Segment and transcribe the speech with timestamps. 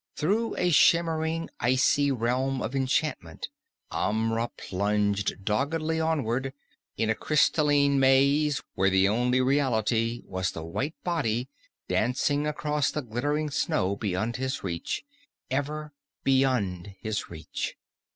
[0.15, 3.49] Through a shimmering icy realm of enchantment
[3.91, 6.53] Amra plunged doggedly onward,
[6.97, 11.49] in a crystaline maze where the only reality was the white body
[11.87, 15.03] dancing across the glittering snow beyond his reach
[15.51, 15.93] ever
[16.23, 17.75] beyond his reach.